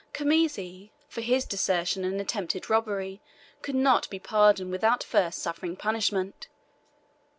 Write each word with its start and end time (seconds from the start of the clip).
Khamisi, 0.13 0.89
for 1.07 1.21
his 1.21 1.45
desertion 1.45 2.03
and 2.03 2.19
attempted 2.19 2.71
robbery, 2.71 3.21
could 3.61 3.75
not 3.75 4.09
be 4.09 4.17
pardoned 4.17 4.71
without 4.71 5.03
first 5.03 5.43
suffering 5.43 5.75
punishment. 5.75 6.47